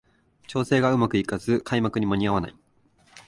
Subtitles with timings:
[0.47, 2.55] 調整がうまくいかず開幕に間に合わない